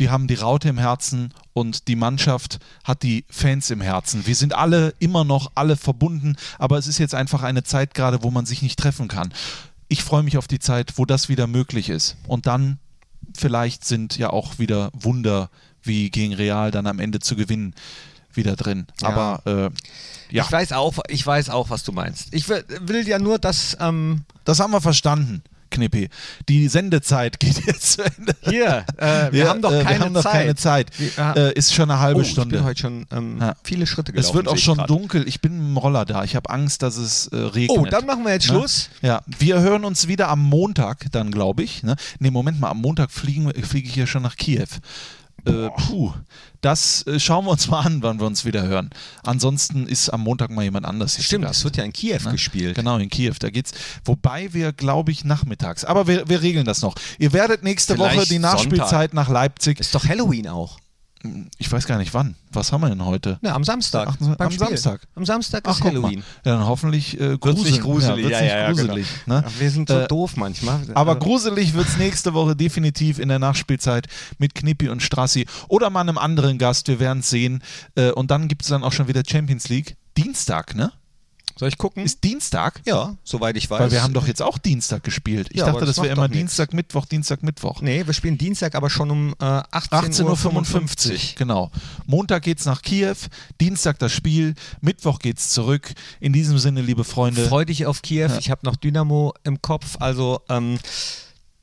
[0.00, 4.26] die haben die Raute im Herzen und die Mannschaft hat die Fans im Herzen.
[4.26, 8.22] Wir sind alle immer noch alle verbunden, aber es ist jetzt einfach eine Zeit gerade,
[8.22, 9.30] wo man sich nicht treffen kann.
[9.88, 12.16] Ich freue mich auf die Zeit, wo das wieder möglich ist.
[12.26, 12.78] Und dann
[13.36, 15.50] vielleicht sind ja auch wieder Wunder
[15.82, 17.74] wie gegen Real dann am Ende zu gewinnen
[18.36, 18.86] wieder drin.
[19.02, 19.08] Ja.
[19.08, 19.42] Aber
[20.30, 22.28] äh, ja, Ich weiß auch, ich weiß auch, was du meinst.
[22.32, 26.08] Ich will, will ja nur, dass ähm, das haben wir verstanden, Knippi.
[26.48, 28.34] Die Sendezeit geht jetzt zu Ende.
[28.42, 30.32] hier, äh, wir Ja, haben doch äh, keine wir haben Zeit.
[30.32, 30.90] keine Zeit.
[30.98, 32.54] Wir- Äh, ist schon eine halbe oh, Stunde.
[32.56, 33.54] Ich bin heute schon ähm, Ja.
[33.64, 34.28] viele Schritte gelaufen.
[34.30, 35.26] es wird auch schon dunkel.
[35.28, 36.22] Ich bin im Roller da.
[36.24, 37.78] Ich habe Angst, dass es äh, regnet.
[37.78, 38.54] Oh, dann machen wir jetzt Ne?
[38.58, 38.90] Schluss.
[39.02, 41.82] Ja, wir hören uns wieder am Montag, dann glaube ich.
[41.82, 44.66] Ne, nee, Moment mal, am Montag wir- fliege ich hier schon nach Kiew.
[45.46, 46.12] Äh, puh,
[46.60, 48.90] das äh, schauen wir uns mal an, wann wir uns wieder hören.
[49.22, 52.32] Ansonsten ist am Montag mal jemand anders Stimmt, es wird ja in Kiew Ne?
[52.32, 52.74] gespielt.
[52.74, 53.72] Genau, in Kiew, da geht's.
[54.04, 55.84] Wobei wir, glaube ich, nachmittags.
[55.84, 56.94] Aber wir, wir regeln das noch.
[57.18, 59.78] Ihr werdet nächste Vielleicht Woche die Nachspielzeit nach Leipzig.
[59.78, 60.78] Ist doch Halloween auch.
[61.58, 62.34] Ich weiß gar nicht wann.
[62.52, 63.38] Was haben wir denn heute?
[63.42, 64.08] Ne, am Samstag.
[64.10, 64.66] Ach, am Spiel.
[64.66, 65.00] Samstag.
[65.14, 65.90] Am Samstag Ach, ist mal.
[65.90, 66.20] Halloween.
[66.44, 67.80] Ja, dann hoffentlich äh, gruselig.
[67.80, 68.24] gruselig.
[68.24, 69.44] Ja, wird's nicht gruselig ne?
[69.46, 70.80] Ach, wir sind so Äh, doof manchmal.
[70.94, 74.06] Aber Also, gruselig wird es nächste Woche definitiv in der Nachspielzeit
[74.38, 76.88] mit Knippi und Strassi oder mal einem anderen Gast.
[76.88, 77.62] Wir werden es sehen.
[77.94, 79.96] Äh, und dann gibt es dann auch schon wieder Champions League.
[80.16, 80.92] Dienstag, ne?
[81.58, 82.04] Soll ich gucken?
[82.04, 82.82] Ist Dienstag?
[82.84, 83.80] ja, soweit ich weiß.
[83.80, 85.48] Weil wir haben doch jetzt auch Dienstag gespielt.
[85.50, 86.38] Ich Ja, dachte, das das wäre immer doch nix.
[86.38, 87.80] Dienstag, Mittwoch, Dienstag, Mittwoch.
[87.80, 91.70] Nee, wir spielen Dienstag, aber schon um äh, 18.55 18.55 Uhr, genau.
[92.04, 93.16] Montag geht's nach Kiew,
[93.60, 95.92] Dienstag das Spiel, Mittwoch geht's zurück.
[96.20, 98.28] In diesem Sinne, liebe Freunde, Freu dich auf Kiew.
[98.28, 98.38] Ja.
[98.38, 99.96] Ich habe noch Dynamo im Kopf.
[99.98, 100.78] Also, ähm,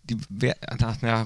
[0.09, 0.17] die,
[1.01, 1.25] na,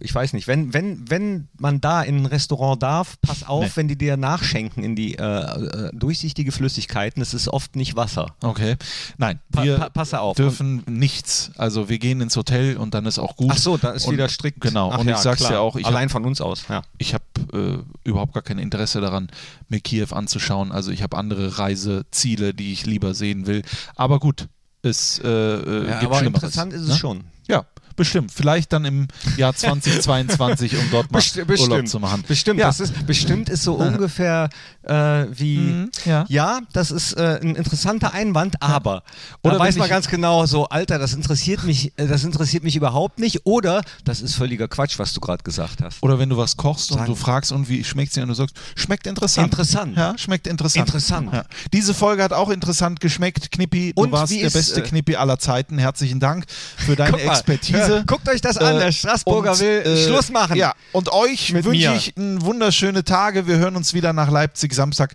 [0.00, 3.70] ich weiß nicht, wenn, wenn, wenn man da in ein Restaurant darf, pass auf, Nee.
[3.76, 8.34] wenn die dir nachschenken in die äh, äh, durchsichtige Flüssigkeiten, es ist oft nicht Wasser.
[8.42, 8.76] okay.
[9.18, 10.36] Nein, Pa wir pa passe auf.
[10.36, 11.52] dürfen nichts.
[11.56, 13.52] Also wir gehen ins Hotel und dann ist auch gut.
[13.52, 14.60] Ach so, da ist Und- wieder strikt.
[14.60, 15.50] Genau, Ach und ja, ich sag's klar.
[15.52, 16.82] dir auch, ich Allein von uns aus, ja.
[16.98, 19.28] ich habe äh, überhaupt gar kein Interesse daran,
[19.68, 20.72] mir Kiew anzuschauen.
[20.72, 23.62] Also ich habe andere Reiseziele, die ich lieber sehen will.
[23.94, 24.48] Aber gut,
[24.82, 26.42] es äh, äh, ja gibt aber Schlimmeres.
[26.42, 26.96] interessant ist es ne?
[26.96, 27.24] schon.
[27.48, 27.64] Ja,
[27.98, 28.32] bestimmt.
[28.32, 32.24] Vielleicht dann im Jahr 2022, um dort mal Besti- Urlaub zu machen.
[32.26, 32.68] Bestimmt, Ja.
[32.68, 34.48] das ist, bestimmt ist so ungefähr
[34.84, 34.94] äh,
[35.30, 35.58] wie.
[35.58, 35.90] Mhm,
[36.28, 36.60] ja.
[36.72, 39.02] das ist äh, ein interessanter Einwand, aber
[39.42, 42.76] Oder oder weiß man ganz genau so, Alter, das interessiert mich, äh, das interessiert mich
[42.76, 46.02] überhaupt nicht, oder das ist völliger Quatsch, was du gerade gesagt hast.
[46.02, 47.10] Oder wenn du was kochst und Sagen.
[47.10, 48.22] du fragst, und wie schmeckt sie?
[48.22, 49.48] Und du sagst, schmeckt interessant.
[49.48, 49.96] Interessant.
[49.96, 50.86] Ja, schmeckt interessant.
[50.88, 51.32] Interessant.
[51.32, 51.44] Ja.
[51.72, 53.92] Diese Folge hat auch interessant geschmeckt, Knippi.
[53.94, 55.78] Du Und warst der ist, beste äh, Knippi aller Zeiten.
[55.78, 56.44] Herzlichen Dank
[56.76, 57.78] für deine Expertise.
[57.88, 60.56] Hör, guckt euch das an, Äh, der Straßburger und, will äh, Schluss machen.
[60.56, 63.46] Ja, und euch wünsche ich einen wunderschöne Tage.
[63.46, 65.14] Wir hören uns wieder nach Leipzig Samstag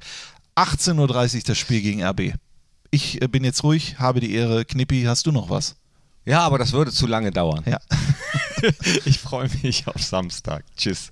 [0.56, 2.34] 18.30 Uhr das Spiel gegen RB.
[2.92, 4.66] Ich äh, bin jetzt ruhig, habe die Ehre.
[4.66, 5.76] Knippi, hast du noch was?
[6.26, 7.64] ja, aber das würde zu lange dauern.
[7.66, 7.80] Ja.
[9.04, 10.64] Ich freue mich auf Samstag.
[10.78, 11.12] Tschüss.